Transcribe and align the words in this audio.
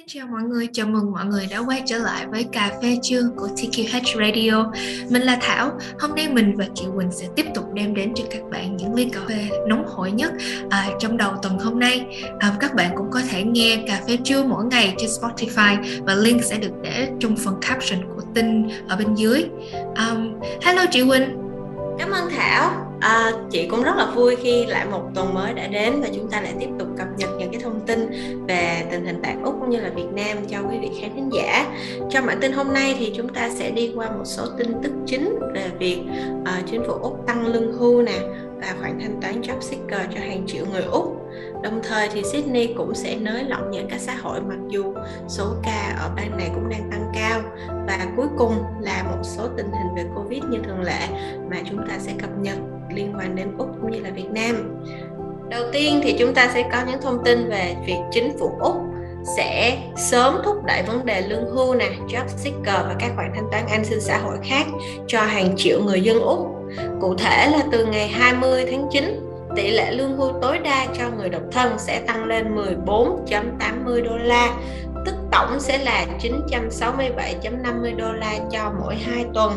Xin 0.00 0.06
chào 0.06 0.26
mọi 0.26 0.42
người, 0.42 0.68
chào 0.72 0.86
mừng 0.86 1.12
mọi 1.12 1.24
người 1.24 1.46
đã 1.50 1.58
quay 1.58 1.82
trở 1.86 1.98
lại 1.98 2.26
với 2.26 2.44
cà 2.52 2.70
phê 2.82 2.98
trưa 3.02 3.22
của 3.36 3.48
TQH 3.56 4.18
Radio. 4.18 4.72
Mình 5.10 5.22
là 5.22 5.38
Thảo, 5.40 5.70
hôm 5.98 6.14
nay 6.14 6.28
mình 6.28 6.56
và 6.56 6.64
chị 6.74 6.84
Quỳnh 6.96 7.12
sẽ 7.12 7.26
tiếp 7.36 7.46
tục 7.54 7.64
đem 7.74 7.94
đến 7.94 8.12
cho 8.14 8.24
các 8.30 8.42
bạn 8.50 8.76
những 8.76 8.94
ly 8.94 9.08
cà 9.12 9.20
phê 9.28 9.48
nóng 9.66 9.84
hổi 9.86 10.10
nhất 10.10 10.32
à, 10.70 10.88
trong 10.98 11.16
đầu 11.16 11.32
tuần 11.42 11.58
hôm 11.58 11.78
nay. 11.78 12.24
À, 12.38 12.56
các 12.60 12.74
bạn 12.74 12.92
cũng 12.96 13.10
có 13.10 13.20
thể 13.30 13.42
nghe 13.44 13.84
cà 13.88 14.00
phê 14.08 14.18
trưa 14.24 14.44
mỗi 14.44 14.64
ngày 14.64 14.94
trên 14.98 15.10
Spotify 15.10 16.04
và 16.04 16.14
link 16.14 16.44
sẽ 16.44 16.58
được 16.58 16.72
để 16.82 17.08
trong 17.20 17.36
phần 17.36 17.54
caption 17.60 18.00
của 18.14 18.22
tin 18.34 18.68
ở 18.88 18.96
bên 18.96 19.14
dưới. 19.14 19.44
Um, 19.96 20.32
hello 20.62 20.84
chị 20.90 21.02
Quỳnh. 21.08 21.36
Cảm 21.98 22.10
ơn 22.10 22.30
Thảo. 22.30 22.86
À, 23.00 23.32
chị 23.50 23.66
cũng 23.70 23.82
rất 23.82 23.96
là 23.96 24.06
vui 24.14 24.36
khi 24.36 24.66
lại 24.66 24.86
một 24.86 25.10
tuần 25.14 25.34
mới 25.34 25.54
đã 25.54 25.66
đến 25.66 26.00
và 26.00 26.08
chúng 26.14 26.30
ta 26.30 26.40
lại 26.40 26.54
tiếp 26.60 26.68
tục 26.78 26.88
cập 26.98 27.06
nhật 27.16 27.30
những 27.38 27.52
cái 27.52 27.60
thông 27.60 27.80
tin 27.86 28.10
về 28.48 28.86
tình 28.90 29.04
hình 29.04 29.20
tại 29.22 29.36
cũng 29.70 29.76
như 29.78 29.84
là 29.84 29.90
Việt 29.90 30.12
Nam 30.12 30.36
cho 30.48 30.58
quý 30.70 30.78
vị 30.78 30.90
khán 31.00 31.14
thính 31.14 31.30
giả. 31.32 31.66
Trong 32.10 32.26
bản 32.26 32.38
tin 32.40 32.52
hôm 32.52 32.72
nay 32.72 32.96
thì 32.98 33.12
chúng 33.16 33.28
ta 33.28 33.50
sẽ 33.50 33.70
đi 33.70 33.92
qua 33.96 34.10
một 34.10 34.24
số 34.24 34.46
tin 34.58 34.72
tức 34.82 34.92
chính 35.06 35.38
về 35.54 35.70
việc 35.78 36.00
uh, 36.42 36.66
chính 36.70 36.82
phủ 36.86 36.92
Úc 36.92 37.26
tăng 37.26 37.46
lương 37.46 37.72
hưu 37.72 38.02
nè 38.02 38.18
và 38.60 38.74
khoản 38.80 38.98
thanh 39.00 39.20
toán 39.20 39.40
job 39.40 39.60
seeker 39.60 40.00
cho 40.14 40.20
hàng 40.20 40.46
triệu 40.46 40.64
người 40.72 40.82
Úc. 40.82 41.16
Đồng 41.62 41.80
thời 41.82 42.08
thì 42.12 42.22
Sydney 42.32 42.74
cũng 42.76 42.94
sẽ 42.94 43.16
nới 43.16 43.44
lỏng 43.44 43.72
giãn 43.74 43.88
cách 43.90 44.00
xã 44.00 44.14
hội 44.14 44.40
mặc 44.40 44.58
dù 44.68 44.94
số 45.28 45.44
ca 45.62 45.96
ở 46.00 46.10
bang 46.16 46.36
này 46.36 46.50
cũng 46.54 46.68
đang 46.68 46.90
tăng 46.90 47.12
cao 47.14 47.40
và 47.86 48.06
cuối 48.16 48.26
cùng 48.38 48.54
là 48.80 49.02
một 49.02 49.22
số 49.22 49.48
tình 49.56 49.66
hình 49.66 49.94
về 49.96 50.04
Covid 50.14 50.44
như 50.44 50.58
thường 50.64 50.82
lệ 50.82 51.08
mà 51.50 51.56
chúng 51.70 51.78
ta 51.88 51.98
sẽ 51.98 52.12
cập 52.18 52.30
nhật 52.38 52.58
liên 52.94 53.12
quan 53.18 53.36
đến 53.36 53.48
Úc 53.58 53.68
cũng 53.80 53.90
như 53.90 54.00
là 54.00 54.10
Việt 54.10 54.30
Nam. 54.30 54.82
Đầu 55.50 55.62
tiên 55.72 56.00
thì 56.02 56.16
chúng 56.18 56.34
ta 56.34 56.50
sẽ 56.54 56.68
có 56.72 56.78
những 56.86 57.00
thông 57.02 57.24
tin 57.24 57.48
về 57.48 57.76
việc 57.86 57.98
chính 58.10 58.38
phủ 58.38 58.50
Úc 58.60 58.89
sẽ 59.36 59.78
sớm 59.96 60.40
thúc 60.44 60.64
đẩy 60.64 60.82
vấn 60.82 61.06
đề 61.06 61.20
lương 61.20 61.50
hưu 61.50 61.74
nè, 61.74 61.90
job 62.08 62.26
seeker 62.26 62.86
và 62.86 62.96
các 62.98 63.12
khoản 63.16 63.32
thanh 63.34 63.50
toán 63.50 63.66
an 63.66 63.84
sinh 63.84 64.00
xã 64.00 64.18
hội 64.18 64.36
khác 64.44 64.66
cho 65.06 65.20
hàng 65.20 65.56
triệu 65.56 65.82
người 65.84 66.00
dân 66.00 66.20
Úc. 66.20 66.38
Cụ 67.00 67.14
thể 67.14 67.50
là 67.50 67.62
từ 67.72 67.86
ngày 67.86 68.08
20 68.08 68.66
tháng 68.70 68.88
9, 68.90 69.20
tỷ 69.56 69.70
lệ 69.70 69.92
lương 69.92 70.16
hưu 70.16 70.32
tối 70.42 70.58
đa 70.58 70.86
cho 70.98 71.04
người 71.16 71.28
độc 71.28 71.42
thân 71.52 71.78
sẽ 71.78 72.00
tăng 72.00 72.24
lên 72.24 72.56
14.80 72.86 74.02
đô 74.04 74.16
la, 74.16 74.52
tức 75.06 75.14
tổng 75.32 75.60
sẽ 75.60 75.78
là 75.78 76.06
967.50 76.20 77.96
đô 77.96 78.12
la 78.12 78.32
cho 78.50 78.72
mỗi 78.80 78.94
2 78.94 79.24
tuần. 79.34 79.52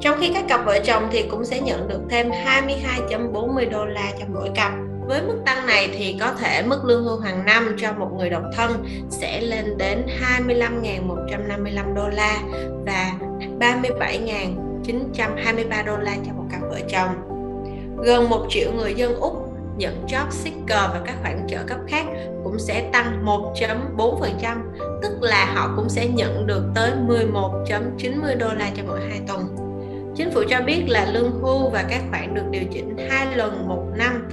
Trong 0.00 0.18
khi 0.20 0.30
các 0.34 0.44
cặp 0.48 0.64
vợ 0.64 0.78
chồng 0.84 1.08
thì 1.12 1.22
cũng 1.22 1.44
sẽ 1.44 1.60
nhận 1.60 1.88
được 1.88 2.00
thêm 2.10 2.30
22.40 2.30 3.70
đô 3.70 3.84
la 3.84 4.12
cho 4.18 4.24
mỗi 4.34 4.50
cặp. 4.54 4.72
Với 5.06 5.22
mức 5.22 5.36
tăng 5.46 5.66
này 5.66 5.94
thì 5.98 6.16
có 6.20 6.32
thể 6.32 6.62
mức 6.62 6.84
lương 6.84 7.04
hưu 7.04 7.18
hàng 7.18 7.44
năm 7.44 7.76
cho 7.78 7.92
một 7.92 8.10
người 8.16 8.30
độc 8.30 8.42
thân 8.56 8.84
sẽ 9.10 9.40
lên 9.40 9.78
đến 9.78 10.06
25.155 10.48 11.94
đô 11.94 12.08
la 12.08 12.40
và 12.86 13.12
37.923 13.60 15.84
đô 15.86 15.96
la 15.96 16.16
cho 16.26 16.32
một 16.32 16.44
cặp 16.52 16.60
vợ 16.60 16.78
chồng. 16.88 17.10
Gần 18.04 18.30
1 18.30 18.46
triệu 18.48 18.72
người 18.72 18.94
dân 18.94 19.16
Úc 19.16 19.50
nhận 19.76 20.06
job 20.06 20.30
seeker 20.30 20.68
và 20.68 21.00
các 21.06 21.14
khoản 21.22 21.46
trợ 21.48 21.58
cấp 21.66 21.78
khác 21.88 22.04
cũng 22.44 22.58
sẽ 22.58 22.90
tăng 22.92 23.24
1.4%, 23.24 24.56
tức 25.02 25.12
là 25.20 25.52
họ 25.54 25.72
cũng 25.76 25.88
sẽ 25.88 26.06
nhận 26.06 26.46
được 26.46 26.62
tới 26.74 26.90
11.90 27.08 28.38
đô 28.38 28.48
la 28.58 28.70
cho 28.76 28.82
mỗi 28.86 29.00
2 29.08 29.20
tuần. 29.28 29.56
Chính 30.16 30.30
phủ 30.30 30.42
cho 30.48 30.60
biết 30.66 30.84
là 30.88 31.06
lương 31.12 31.30
hưu 31.30 31.70
và 31.70 31.84
các 31.90 32.02
khoản 32.10 32.34
được 32.34 32.44
điều 32.50 32.62
chỉnh 32.72 32.96
hai 33.10 33.36
lần 33.36 33.68
một 33.68 33.84
năm 33.96 34.28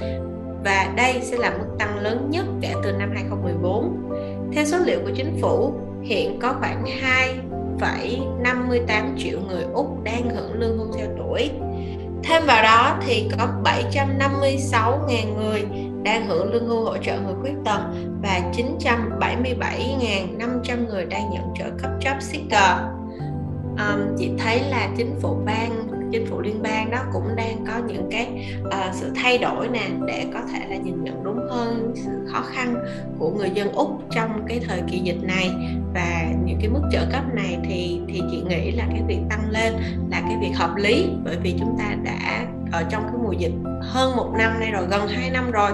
và 0.64 0.94
đây 0.95 1.20
sẽ 1.22 1.38
là 1.38 1.50
mức 1.50 1.66
tăng 1.80 2.00
lớn 2.00 2.28
nhất 2.30 2.45
kể 2.62 2.73
từ 2.84 2.92
năm 2.92 3.12
2014. 3.14 4.12
Theo 4.54 4.66
số 4.66 4.78
liệu 4.78 5.00
của 5.00 5.12
chính 5.16 5.38
phủ, 5.42 5.73
hiện 6.03 6.40
có 6.40 6.56
khoảng 6.59 6.86
2,58 7.80 9.18
triệu 9.18 9.40
người 9.48 9.64
Úc 9.73 10.03
đang 10.03 10.30
hưởng 10.30 10.53
lương 10.53 10.78
hưu 10.78 10.88
theo 10.98 11.08
tuổi. 11.18 11.52
Thêm 12.23 12.45
vào 12.45 12.64
đó 12.64 12.98
thì 13.08 13.30
có 13.38 13.47
756.000 13.63 15.38
người 15.38 15.66
đang 16.03 16.28
hưởng 16.28 16.53
lương 16.53 16.68
hưu 16.68 16.85
hỗ 16.85 16.97
trợ 16.97 17.19
người 17.19 17.34
khuyết 17.41 17.53
tật 17.66 17.80
và 18.22 18.41
977.500 18.53 20.88
người 20.88 21.06
đang 21.06 21.31
nhận 21.31 21.44
trợ 21.56 21.66
cấp 21.81 21.91
job 22.00 22.19
seeker 22.19 23.00
um, 23.81 24.16
chị 24.18 24.31
thấy 24.38 24.59
là 24.69 24.90
chính 24.97 25.16
phủ 25.22 25.38
bang 25.46 25.88
chính 26.12 26.25
phủ 26.25 26.42
liên 26.42 26.62
bang 26.62 26.92
đó 26.92 26.97
cũng 27.14 27.36
đang 27.36 27.66
có 27.68 27.74
những 27.88 28.08
cái 28.12 28.56
uh, 28.68 28.96
sự 28.96 29.12
thay 29.16 29.38
đổi 29.38 29.68
nè 29.68 29.90
để 30.08 30.25
có 30.34 30.40
thể 30.53 30.59
là 30.69 30.75
nhìn 30.75 31.03
nhận 31.03 31.24
đúng 31.24 31.40
hơn 31.50 31.94
sự 31.96 32.12
khó 32.31 32.41
khăn 32.41 32.75
của 33.20 33.30
người 33.30 33.50
dân 33.53 33.72
úc 33.72 33.90
trong 34.12 34.46
cái 34.47 34.59
thời 34.68 34.81
kỳ 34.91 35.00
dịch 35.00 35.24
này. 35.24 35.52
Và 35.94 36.34
những 36.46 36.58
cái 36.59 36.70
mức 36.70 36.81
trợ 36.91 37.06
cấp 37.12 37.24
này 37.34 37.58
thì 37.64 38.02
thì 38.08 38.22
chị 38.31 38.41
nghĩ 38.50 38.72
là 38.72 38.86
cái 38.90 39.02
việc 39.08 39.20
tăng 39.30 39.50
lên 39.50 39.74
là 40.09 40.22
cái 40.22 40.38
việc 40.41 40.52
hợp 40.56 40.75
lý 40.75 41.06
bởi 41.24 41.38
vì 41.44 41.56
chúng 41.59 41.75
ta 41.80 41.96
đã 42.03 42.47
ở 42.72 42.84
trong 42.90 43.03
cái 43.03 43.16
mùa 43.24 43.31
dịch 43.31 43.53
hơn 43.81 44.16
một 44.16 44.31
năm 44.38 44.59
nay 44.59 44.72
rồi 44.72 44.86
gần 44.90 45.08
2 45.08 45.30
năm 45.30 45.52
rồi. 45.52 45.72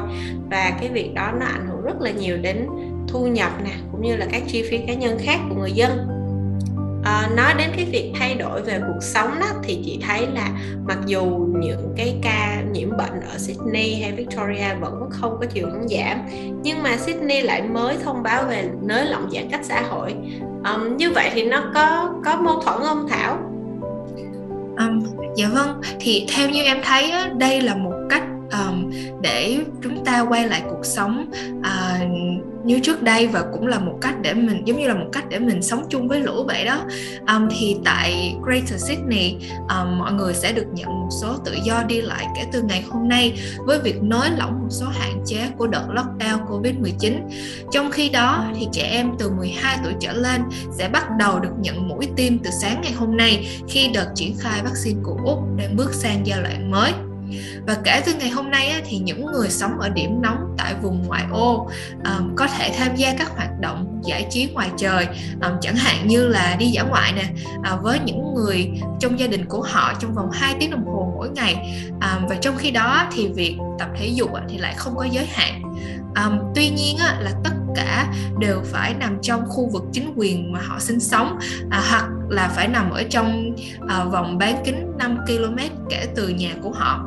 Và 0.50 0.72
cái 0.80 0.90
việc 0.90 1.14
đó 1.14 1.32
nó 1.40 1.46
ảnh 1.46 1.68
hưởng 1.68 1.82
rất 1.82 2.02
là 2.02 2.12
nhiều 2.12 2.38
đến 2.38 2.68
thu 3.08 3.28
nhập 3.28 3.52
nè 3.64 3.72
cũng 3.92 4.02
như 4.02 4.16
là 4.16 4.26
các 4.32 4.44
chi 4.48 4.64
phí 4.70 4.78
cá 4.78 4.94
nhân 4.94 5.18
khác 5.20 5.40
của 5.50 5.56
người 5.56 5.72
dân 5.72 6.17
à, 7.08 7.30
nói 7.36 7.54
đến 7.58 7.70
cái 7.76 7.86
việc 7.86 8.12
thay 8.20 8.36
đổi 8.36 8.62
về 8.62 8.80
cuộc 8.80 9.02
sống 9.02 9.40
đó 9.40 9.48
thì 9.64 9.82
chị 9.86 10.00
thấy 10.08 10.28
là 10.34 10.50
mặc 10.88 10.98
dù 11.06 11.48
những 11.60 11.94
cái 11.98 12.16
ca 12.22 12.62
nhiễm 12.72 12.90
bệnh 12.98 13.22
ở 13.32 13.38
Sydney 13.38 14.02
hay 14.02 14.12
Victoria 14.12 14.74
vẫn 14.82 15.10
không 15.10 15.38
có 15.40 15.46
chiều 15.46 15.68
hướng 15.70 15.88
giảm 15.88 16.22
nhưng 16.64 16.84
mà 16.84 16.98
Sydney 16.98 17.42
lại 17.42 17.62
mới 17.62 17.96
thông 18.04 18.24
báo 18.24 18.44
về 18.50 18.70
nới 18.82 19.06
lỏng 19.06 19.30
giãn 19.34 19.50
cách 19.52 19.62
xã 19.64 19.82
hội 19.82 20.16
um, 20.64 20.98
như 20.98 21.12
vậy 21.12 21.30
thì 21.34 21.46
nó 21.46 21.64
có 21.74 22.14
có 22.26 22.36
mâu 22.36 22.62
thuẫn 22.62 22.78
không 22.82 23.08
Thảo? 23.10 23.38
Um, 24.78 25.04
dạ 25.36 25.48
vâng 25.54 25.82
thì 26.00 26.28
theo 26.36 26.50
như 26.50 26.64
em 26.64 26.78
thấy 26.84 27.12
đây 27.38 27.62
là 27.62 27.76
một 27.76 27.94
cách 28.10 28.24
um, 28.52 28.87
để 29.22 29.58
chúng 29.84 30.06
ta 30.06 30.26
quay 30.30 30.48
lại 30.48 30.62
cuộc 30.70 30.86
sống 30.86 31.32
à, 31.64 32.00
như 32.68 32.80
trước 32.80 33.04
đây 33.04 33.28
và 33.28 33.44
cũng 33.52 33.68
là 33.68 33.80
một 33.80 33.98
cách 34.02 34.16
để 34.22 34.34
mình 34.34 34.62
giống 34.66 34.80
như 34.80 34.88
là 34.88 34.94
một 34.94 35.10
cách 35.14 35.24
để 35.30 35.40
mình 35.40 35.62
sống 35.62 35.86
chung 35.90 36.08
với 36.08 36.20
lũ 36.20 36.44
vậy 36.48 36.66
đó. 36.66 36.82
Um, 37.28 37.48
thì 37.52 37.78
tại 37.86 38.36
Greater 38.44 38.88
Sydney 38.88 39.36
um, 39.70 40.00
mọi 40.00 40.14
người 40.14 40.34
sẽ 40.34 40.52
được 40.52 40.66
nhận 40.74 40.88
một 40.88 41.10
số 41.22 41.38
tự 41.46 41.58
do 41.64 41.84
đi 41.84 42.02
lại 42.02 42.28
kể 42.36 42.46
từ 42.52 42.62
ngày 42.62 42.86
hôm 42.90 43.08
nay 43.10 43.40
với 43.66 43.80
việc 43.80 44.02
nới 44.02 44.30
lỏng 44.38 44.60
một 44.62 44.70
số 44.70 44.86
hạn 44.86 45.22
chế 45.26 45.48
của 45.58 45.68
đợt 45.68 45.86
lockdown 45.90 46.46
Covid-19 46.48 47.14
trong 47.72 47.92
khi 47.92 48.10
đó 48.10 48.46
thì 48.56 48.68
trẻ 48.72 48.90
em 48.92 49.12
từ 49.20 49.30
12 49.30 49.78
tuổi 49.84 49.94
trở 50.00 50.14
lên 50.14 50.42
sẽ 50.72 50.90
bắt 50.90 51.06
đầu 51.20 51.40
được 51.40 51.54
nhận 51.60 51.88
mũi 51.88 52.08
tiêm 52.16 52.38
từ 52.40 52.50
sáng 52.62 52.82
ngày 52.84 52.92
hôm 52.92 53.18
nay 53.18 53.48
khi 53.68 53.88
đợt 53.94 54.12
triển 54.16 54.36
khai 54.40 54.62
vaccine 54.64 55.00
của 55.04 55.18
Úc 55.26 55.40
đang 55.58 55.76
bước 55.76 55.94
sang 55.94 56.22
giai 56.28 56.42
đoạn 56.42 56.72
mới 56.72 56.92
và 57.68 57.78
kể 57.84 58.02
từ 58.06 58.14
ngày 58.14 58.30
hôm 58.30 58.52
nay 58.52 58.82
thì 58.86 58.98
những 58.98 59.26
người 59.26 59.50
sống 59.50 59.80
ở 59.80 59.90
điểm 59.90 60.22
nóng 60.22 60.56
tại 60.58 60.74
vùng 60.82 61.08
ngoại 61.08 61.26
ô 61.32 61.70
có 62.36 62.48
thể 62.48 62.74
tham 62.78 62.96
gia 62.96 63.14
các 63.14 63.30
hoạt 63.36 63.60
động 63.60 64.02
giải 64.04 64.28
trí 64.30 64.50
ngoài 64.54 64.70
trời 64.78 65.08
chẳng 65.62 65.76
hạn 65.76 66.08
như 66.08 66.28
là 66.28 66.56
đi 66.60 66.66
dã 66.66 66.84
ngoại 66.84 67.14
nè 67.14 67.24
à, 67.64 67.76
với 67.76 68.00
những 68.06 68.34
người 68.36 68.72
trong 69.00 69.20
gia 69.20 69.28
đình 69.28 69.46
của 69.46 69.62
họ 69.62 69.94
trong 70.00 70.14
vòng 70.14 70.32
2 70.32 70.56
tiếng 70.60 70.72
đồng 70.72 70.86
hồ 70.86 71.14
mỗi 71.16 71.30
ngày. 71.30 71.56
Và 72.30 72.36
trong 72.42 72.58
khi 72.58 72.72
đó 72.72 73.08
thì 73.12 73.28
việc 73.28 73.58
tập 73.80 73.90
thể 73.98 74.08
dục 74.08 74.30
thì 74.50 74.58
lại 74.58 74.74
không 74.78 74.96
có 74.96 75.04
giới 75.12 75.26
hạn. 75.26 75.62
Um, 76.26 76.40
tuy 76.56 76.70
nhiên 76.70 76.98
á, 76.98 77.18
là 77.20 77.32
tất 77.44 77.54
cả 77.76 78.14
đều 78.40 78.62
phải 78.66 78.94
nằm 78.94 79.18
trong 79.22 79.46
khu 79.48 79.70
vực 79.70 79.84
chính 79.94 80.14
quyền 80.16 80.52
mà 80.52 80.60
họ 80.68 80.80
sinh 80.80 81.00
sống 81.00 81.40
à, 81.70 81.84
hoặc 81.90 82.08
là 82.30 82.48
phải 82.48 82.68
nằm 82.68 82.90
ở 82.90 83.04
trong 83.04 83.56
à, 83.88 84.04
vòng 84.04 84.38
bán 84.38 84.62
kính 84.66 84.92
5 84.98 85.18
km 85.28 85.58
kể 85.90 86.08
từ 86.16 86.30
nhà 86.30 86.54
của 86.62 86.72
họ 86.72 87.06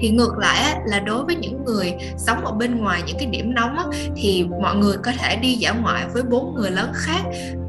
thì 0.00 0.10
ngược 0.10 0.38
lại 0.38 0.80
là 0.86 1.00
đối 1.00 1.24
với 1.24 1.34
những 1.34 1.64
người 1.64 1.94
sống 2.16 2.44
ở 2.44 2.52
bên 2.52 2.76
ngoài 2.76 3.02
những 3.06 3.16
cái 3.18 3.26
điểm 3.26 3.54
nóng 3.54 3.76
thì 4.16 4.46
mọi 4.62 4.76
người 4.76 4.96
có 4.96 5.12
thể 5.18 5.36
đi 5.36 5.54
dã 5.54 5.72
ngoại 5.72 6.06
với 6.12 6.22
bốn 6.22 6.54
người 6.54 6.70
lớn 6.70 6.90
khác 6.94 7.22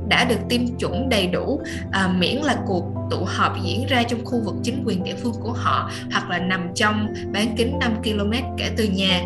đã 0.08 0.26
được 0.26 0.40
tiêm 0.50 0.62
chủng 0.78 1.10
đầy 1.10 1.28
đủ 1.28 1.62
à, 1.92 2.08
miễn 2.18 2.36
là 2.36 2.58
cuộc 2.68 2.86
tụ 3.12 3.26
họp 3.26 3.64
diễn 3.64 3.86
ra 3.88 4.04
trong 4.04 4.26
khu 4.26 4.42
vực 4.46 4.56
chính 4.64 4.84
quyền 4.86 5.04
địa 5.04 5.16
phương 5.24 5.34
của 5.42 5.54
họ 5.54 5.92
hoặc 6.12 6.30
là 6.30 6.40
nằm 6.40 6.68
trong 6.76 7.14
bán 7.34 7.56
kính 7.58 7.80
5 7.80 7.96
km 8.04 8.32
kể 8.58 8.72
từ 8.78 8.84
nhà 8.84 9.24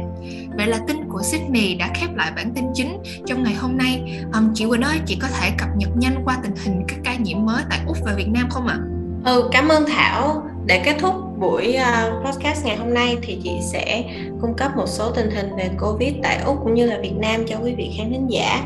Vậy 0.58 0.68
là 0.68 0.80
tin 0.88 0.98
của 1.10 1.22
Sydney 1.24 1.76
đã 1.76 1.90
khép 1.96 2.16
lại 2.16 2.32
bản 2.36 2.54
tin 2.56 2.66
chính 2.74 2.98
trong 3.28 3.44
ngày 3.44 3.54
hôm 3.54 3.78
nay. 3.78 4.22
Um, 4.34 4.54
chị 4.54 4.66
Quỳnh 4.70 4.82
ơi, 4.82 5.00
chị 5.06 5.18
có 5.22 5.28
thể 5.28 5.52
cập 5.58 5.70
nhật 5.78 5.90
nhanh 5.98 6.22
qua 6.26 6.38
tình 6.44 6.56
hình 6.56 6.84
các 6.88 6.98
ca 7.04 7.16
nhiễm 7.16 7.46
mới 7.46 7.64
tại 7.70 7.80
Úc 7.88 7.98
và 8.06 8.14
Việt 8.14 8.28
Nam 8.28 8.50
không 8.50 8.68
ạ? 8.68 8.78
À? 9.26 9.32
Ừ, 9.32 9.50
cảm 9.52 9.68
ơn 9.68 9.86
Thảo. 9.88 10.44
Để 10.68 10.82
kết 10.86 10.96
thúc 11.00 11.14
buổi 11.38 11.78
uh, 11.78 12.26
podcast 12.26 12.66
ngày 12.66 12.76
hôm 12.76 12.94
nay 12.94 13.18
thì 13.22 13.40
chị 13.44 13.52
sẽ 13.62 14.04
cung 14.42 14.54
cấp 14.54 14.72
một 14.78 14.88
số 14.88 15.12
tình 15.12 15.32
hình 15.32 15.56
về 15.58 15.70
Covid 15.80 16.14
tại 16.24 16.38
Úc 16.46 16.58
cũng 16.64 16.74
như 16.74 16.86
là 16.86 17.00
Việt 17.02 17.16
Nam 17.18 17.44
cho 17.48 17.58
quý 17.64 17.74
vị 17.78 17.92
khán 17.98 18.12
thính 18.12 18.28
giả. 18.32 18.62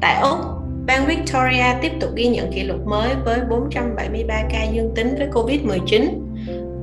Tại 0.00 0.20
Úc, 0.22 0.38
bang 0.86 1.06
Victoria 1.06 1.64
tiếp 1.82 1.92
tục 2.00 2.10
ghi 2.14 2.26
nhận 2.26 2.52
kỷ 2.52 2.62
lục 2.62 2.86
mới 2.86 3.14
với 3.24 3.40
473 3.50 4.42
ca 4.50 4.64
dương 4.72 4.94
tính 4.94 5.14
với 5.18 5.28
Covid-19 5.28 6.28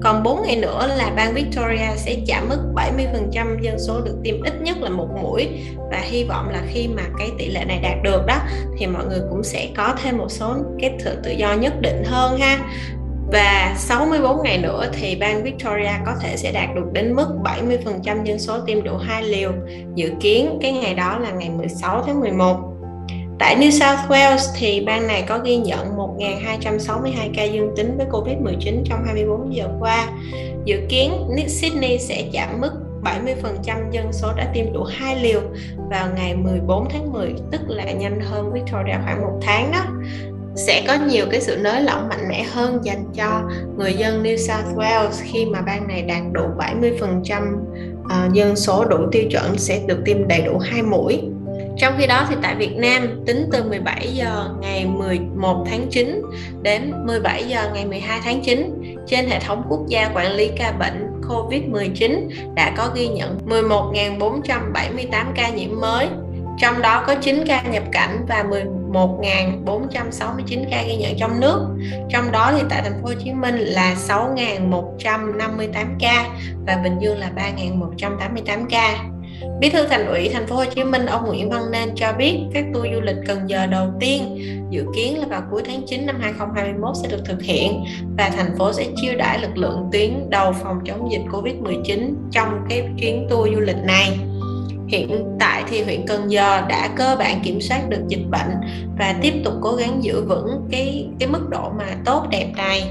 còn 0.03 0.23
4 0.23 0.41
ngày 0.43 0.55
nữa 0.55 0.87
là 0.97 1.11
bang 1.15 1.33
Victoria 1.33 1.95
sẽ 1.95 2.15
chạm 2.27 2.49
mức 2.49 2.57
70% 2.75 3.61
dân 3.61 3.79
số 3.79 4.01
được 4.01 4.17
tiêm 4.23 4.41
ít 4.41 4.61
nhất 4.61 4.81
là 4.81 4.89
một 4.89 5.07
mũi 5.21 5.47
và 5.91 5.97
hy 5.97 6.23
vọng 6.23 6.49
là 6.49 6.61
khi 6.67 6.87
mà 6.87 7.03
cái 7.17 7.29
tỷ 7.37 7.47
lệ 7.47 7.65
này 7.65 7.79
đạt 7.83 8.03
được 8.03 8.25
đó 8.27 8.37
thì 8.77 8.87
mọi 8.87 9.05
người 9.05 9.19
cũng 9.29 9.43
sẽ 9.43 9.69
có 9.77 9.95
thêm 10.03 10.17
một 10.17 10.27
số 10.29 10.55
cái 10.79 10.91
sự 10.99 11.15
tự 11.23 11.31
do 11.31 11.53
nhất 11.53 11.73
định 11.81 12.03
hơn 12.05 12.37
ha 12.37 12.57
và 13.31 13.75
64 13.77 14.43
ngày 14.43 14.57
nữa 14.57 14.89
thì 14.93 15.15
bang 15.15 15.43
Victoria 15.43 15.91
có 16.05 16.15
thể 16.21 16.37
sẽ 16.37 16.51
đạt 16.51 16.69
được 16.75 16.93
đến 16.93 17.13
mức 17.13 17.27
70% 17.43 18.23
dân 18.23 18.39
số 18.39 18.59
tiêm 18.65 18.83
đủ 18.83 18.97
hai 18.97 19.23
liều. 19.23 19.51
Dự 19.95 20.11
kiến 20.19 20.59
cái 20.61 20.71
ngày 20.71 20.93
đó 20.93 21.19
là 21.19 21.31
ngày 21.31 21.49
16 21.49 22.03
tháng 22.07 22.19
11. 22.19 22.57
Tại 23.39 23.55
New 23.55 23.71
South 23.71 24.11
Wales 24.11 24.53
thì 24.57 24.81
bang 24.81 25.07
này 25.07 25.23
có 25.27 25.39
ghi 25.39 25.57
nhận 25.57 25.97
1.262 25.97 27.11
ca 27.35 27.43
dương 27.43 27.73
tính 27.75 27.97
với 27.97 28.05
Covid-19 28.11 28.83
trong 28.85 29.05
24 29.05 29.55
giờ 29.55 29.67
qua. 29.79 30.07
Dự 30.65 30.79
kiến 30.89 31.11
Sydney 31.47 31.99
sẽ 31.99 32.23
chạm 32.33 32.61
mức 32.61 32.71
70% 33.05 33.91
dân 33.91 34.13
số 34.13 34.33
đã 34.37 34.47
tiêm 34.53 34.73
đủ 34.73 34.83
hai 34.83 35.15
liều 35.15 35.41
vào 35.89 36.07
ngày 36.15 36.35
14 36.35 36.87
tháng 36.89 37.11
10, 37.13 37.33
tức 37.51 37.61
là 37.67 37.91
nhanh 37.91 38.19
hơn 38.19 38.53
Victoria 38.53 38.95
khoảng 39.03 39.21
một 39.21 39.39
tháng 39.41 39.71
đó 39.71 39.85
sẽ 40.55 40.83
có 40.87 40.93
nhiều 40.93 41.25
cái 41.31 41.41
sự 41.41 41.57
nới 41.57 41.81
lỏng 41.81 42.09
mạnh 42.09 42.27
mẽ 42.29 42.43
hơn 42.43 42.79
dành 42.83 43.05
cho 43.15 43.41
người 43.77 43.93
dân 43.93 44.23
New 44.23 44.37
South 44.37 44.77
Wales 44.77 45.11
khi 45.23 45.45
mà 45.45 45.61
bang 45.61 45.87
này 45.87 46.01
đạt 46.01 46.21
đủ 46.31 46.43
70% 46.57 47.55
ờ, 48.09 48.29
dân 48.33 48.55
số 48.55 48.85
đủ 48.85 48.97
tiêu 49.11 49.23
chuẩn 49.31 49.57
sẽ 49.57 49.81
được 49.87 49.97
tiêm 50.05 50.27
đầy 50.27 50.41
đủ 50.41 50.57
hai 50.57 50.81
mũi. 50.81 51.21
Trong 51.77 51.93
khi 51.97 52.07
đó 52.07 52.25
thì 52.29 52.35
tại 52.41 52.55
Việt 52.55 52.75
Nam, 52.75 53.23
tính 53.25 53.49
từ 53.51 53.63
17 53.63 54.07
giờ 54.13 54.49
ngày 54.61 54.85
11 54.85 55.65
tháng 55.69 55.87
9 55.89 56.21
đến 56.61 56.93
17 57.05 57.43
giờ 57.43 57.69
ngày 57.73 57.85
12 57.85 58.19
tháng 58.23 58.41
9 58.41 58.81
trên 59.07 59.27
hệ 59.27 59.39
thống 59.39 59.63
quốc 59.69 59.87
gia 59.87 60.09
quản 60.15 60.31
lý 60.31 60.49
ca 60.57 60.71
bệnh 60.71 61.21
COVID-19 61.29 62.29
đã 62.55 62.73
có 62.77 62.91
ghi 62.95 63.07
nhận 63.07 63.37
11.478 63.45 65.25
ca 65.35 65.49
nhiễm 65.49 65.79
mới 65.79 66.07
trong 66.57 66.81
đó 66.81 67.03
có 67.07 67.15
9 67.15 67.43
ca 67.47 67.61
nhập 67.61 67.83
cảnh 67.91 68.25
và 68.27 68.43
11.469 68.91 70.65
ca 70.71 70.83
ghi 70.87 70.95
nhận 70.95 71.17
trong 71.19 71.39
nước. 71.39 71.67
Trong 72.09 72.31
đó 72.31 72.53
thì 72.57 72.63
tại 72.69 72.81
thành 72.81 73.01
phố 73.01 73.07
Hồ 73.07 73.13
Chí 73.23 73.33
Minh 73.33 73.55
là 73.55 73.95
6.158 74.07 75.85
ca 75.99 76.29
và 76.67 76.75
Bình 76.83 76.97
Dương 76.99 77.17
là 77.17 77.31
3.188 77.35 78.65
ca. 78.69 78.97
Bí 79.59 79.69
thư 79.69 79.87
Thành 79.87 80.07
ủy 80.07 80.29
Thành 80.29 80.47
phố 80.47 80.55
Hồ 80.55 80.65
Chí 80.65 80.83
Minh 80.83 81.05
ông 81.05 81.27
Nguyễn 81.27 81.49
Văn 81.49 81.71
Nên 81.71 81.89
cho 81.95 82.13
biết 82.13 82.39
các 82.53 82.65
tour 82.73 82.85
du 82.93 83.01
lịch 83.01 83.15
Cần 83.27 83.49
Giờ 83.49 83.65
đầu 83.65 83.87
tiên 83.99 84.41
dự 84.69 84.85
kiến 84.95 85.19
là 85.19 85.27
vào 85.27 85.41
cuối 85.51 85.61
tháng 85.65 85.81
9 85.87 86.05
năm 86.05 86.19
2021 86.21 86.95
sẽ 87.03 87.07
được 87.07 87.25
thực 87.25 87.41
hiện 87.41 87.83
và 88.17 88.29
thành 88.29 88.57
phố 88.57 88.73
sẽ 88.73 88.85
chiêu 88.95 89.13
đãi 89.17 89.39
lực 89.39 89.57
lượng 89.57 89.89
tuyến 89.91 90.29
đầu 90.29 90.53
phòng 90.63 90.79
chống 90.85 91.11
dịch 91.11 91.21
Covid-19 91.31 92.13
trong 92.31 92.65
cái 92.69 92.89
chuyến 92.99 93.27
tour 93.29 93.53
du 93.53 93.59
lịch 93.59 93.83
này. 93.83 94.19
Hiện 94.87 95.25
tại 95.39 95.63
thì 95.69 95.83
huyện 95.83 96.07
Cần 96.07 96.31
Giờ 96.31 96.61
đã 96.69 96.89
cơ 96.95 97.15
bản 97.19 97.41
kiểm 97.43 97.61
soát 97.61 97.89
được 97.89 98.01
dịch 98.07 98.25
bệnh 98.29 98.51
và 98.99 99.15
tiếp 99.21 99.33
tục 99.43 99.53
cố 99.61 99.75
gắng 99.75 100.03
giữ 100.03 100.23
vững 100.23 100.67
cái 100.71 101.07
cái 101.19 101.29
mức 101.29 101.49
độ 101.49 101.69
mà 101.77 101.85
tốt 102.05 102.27
đẹp 102.31 102.47
này 102.57 102.83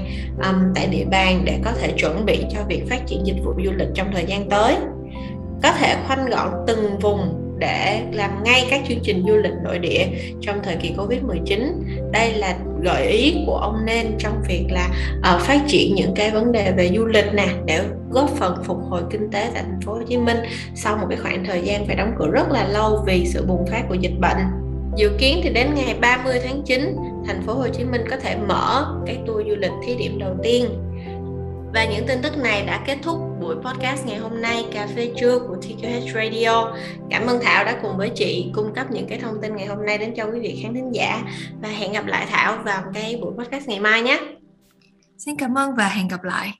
um, 0.43 0.55
tại 0.75 0.87
địa 0.87 1.05
bàn 1.11 1.41
để 1.45 1.59
có 1.63 1.71
thể 1.71 1.91
chuẩn 1.97 2.25
bị 2.25 2.45
cho 2.53 2.59
việc 2.67 2.83
phát 2.89 3.07
triển 3.07 3.25
dịch 3.25 3.37
vụ 3.43 3.53
du 3.65 3.71
lịch 3.71 3.89
trong 3.93 4.07
thời 4.13 4.25
gian 4.25 4.49
tới. 4.49 4.75
Có 5.63 5.71
thể 5.71 5.95
khoanh 6.07 6.25
gọn 6.29 6.49
từng 6.67 6.99
vùng 6.99 7.41
để 7.59 8.01
làm 8.11 8.43
ngay 8.43 8.67
các 8.69 8.81
chương 8.89 8.99
trình 9.03 9.23
du 9.27 9.35
lịch 9.35 9.53
nội 9.63 9.79
địa 9.79 10.07
trong 10.41 10.59
thời 10.63 10.75
kỳ 10.75 10.93
Covid-19. 10.97 11.71
Đây 12.11 12.33
là 12.33 12.57
gợi 12.85 13.07
ý 13.07 13.35
của 13.45 13.55
ông 13.55 13.85
nên 13.85 14.15
trong 14.19 14.43
việc 14.47 14.65
là 14.69 14.89
uh, 15.17 15.41
phát 15.41 15.61
triển 15.67 15.95
những 15.95 16.13
cái 16.15 16.31
vấn 16.31 16.51
đề 16.51 16.71
về 16.71 16.91
du 16.95 17.05
lịch 17.05 17.33
nè 17.33 17.47
để 17.65 17.81
góp 18.11 18.29
phần 18.29 18.63
phục 18.63 18.77
hồi 18.89 19.01
kinh 19.11 19.31
tế 19.31 19.49
tại 19.53 19.63
thành 19.63 19.81
phố 19.85 19.93
Hồ 19.93 20.01
Chí 20.07 20.17
Minh 20.17 20.37
sau 20.75 20.97
một 20.97 21.07
cái 21.09 21.17
khoảng 21.21 21.45
thời 21.45 21.61
gian 21.61 21.87
phải 21.87 21.95
đóng 21.95 22.11
cửa 22.19 22.27
rất 22.31 22.51
là 22.51 22.67
lâu 22.67 23.03
vì 23.05 23.25
sự 23.25 23.45
bùng 23.45 23.67
phát 23.67 23.83
của 23.89 23.95
dịch 23.95 24.19
bệnh. 24.19 24.37
Dự 24.97 25.11
kiến 25.17 25.39
thì 25.43 25.49
đến 25.49 25.67
ngày 25.75 25.95
30 26.01 26.39
tháng 26.43 26.61
9, 26.65 26.95
thành 27.27 27.41
phố 27.45 27.53
Hồ 27.53 27.67
Chí 27.67 27.83
Minh 27.83 28.01
có 28.09 28.17
thể 28.17 28.35
mở 28.47 28.95
cái 29.05 29.17
tour 29.27 29.47
du 29.47 29.55
lịch 29.55 29.71
thí 29.85 29.95
điểm 29.95 30.19
đầu 30.19 30.35
tiên 30.43 30.84
và 31.75 31.85
những 31.85 32.07
tin 32.07 32.21
tức 32.21 32.37
này 32.37 32.65
đã 32.65 32.83
kết 32.85 32.97
thúc 33.03 33.19
buổi 33.39 33.55
podcast 33.55 34.05
ngày 34.05 34.17
hôm 34.17 34.41
nay, 34.41 34.65
cà 34.73 34.87
phê 34.95 35.13
trưa 35.17 35.39
của 35.39 35.55
TQH 35.61 36.13
Radio. 36.13 36.75
Cảm 37.09 37.25
ơn 37.25 37.39
Thảo 37.43 37.65
đã 37.65 37.79
cùng 37.81 37.97
với 37.97 38.09
chị 38.15 38.51
cung 38.53 38.73
cấp 38.73 38.87
những 38.91 39.07
cái 39.07 39.19
thông 39.19 39.41
tin 39.41 39.55
ngày 39.55 39.65
hôm 39.65 39.85
nay 39.85 39.97
đến 39.97 40.13
cho 40.15 40.25
quý 40.25 40.39
vị 40.39 40.59
khán 40.63 40.73
thính 40.73 40.91
giả 40.95 41.23
và 41.61 41.69
hẹn 41.69 41.93
gặp 41.93 42.05
lại 42.05 42.25
Thảo 42.29 42.57
vào 42.63 42.83
cái 42.93 43.19
buổi 43.21 43.33
podcast 43.37 43.67
ngày 43.67 43.79
mai 43.79 44.01
nhé. 44.01 44.19
Xin 45.17 45.35
cảm 45.37 45.57
ơn 45.57 45.75
và 45.75 45.87
hẹn 45.87 46.07
gặp 46.07 46.23
lại. 46.23 46.53